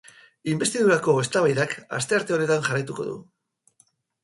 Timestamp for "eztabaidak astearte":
1.25-2.37